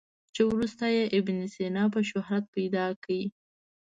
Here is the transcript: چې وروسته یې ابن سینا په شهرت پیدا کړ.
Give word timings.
چې 0.33 0.41
وروسته 0.51 0.85
یې 0.95 1.03
ابن 1.17 1.37
سینا 1.53 1.83
په 1.93 1.99
شهرت 2.09 2.45
پیدا 2.55 2.85
کړ. 3.03 3.19